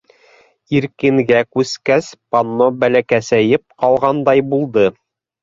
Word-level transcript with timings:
Иркенгә 0.77 1.41
күскәс, 1.57 2.07
панно 2.37 2.71
бәләкәсәйеп 2.85 3.67
ҡалғандай 3.85 4.45
булды. 4.57 4.89